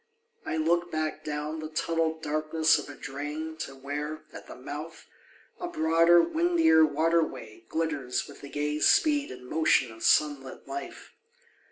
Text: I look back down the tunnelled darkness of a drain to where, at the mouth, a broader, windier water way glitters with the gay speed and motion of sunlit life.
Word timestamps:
I 0.51 0.57
look 0.57 0.89
back 0.91 1.23
down 1.23 1.59
the 1.59 1.69
tunnelled 1.69 2.23
darkness 2.23 2.79
of 2.79 2.89
a 2.89 2.95
drain 2.95 3.55
to 3.57 3.75
where, 3.75 4.23
at 4.33 4.47
the 4.47 4.55
mouth, 4.55 5.05
a 5.59 5.67
broader, 5.67 6.23
windier 6.23 6.83
water 6.83 7.23
way 7.23 7.65
glitters 7.69 8.27
with 8.27 8.41
the 8.41 8.49
gay 8.49 8.79
speed 8.79 9.29
and 9.29 9.45
motion 9.45 9.91
of 9.91 10.01
sunlit 10.03 10.67
life. 10.67 11.11